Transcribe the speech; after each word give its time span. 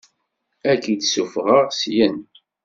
Ad 0.71 0.77
k-id-ssuffɣeɣ 0.83 1.67
syin. 1.79 2.17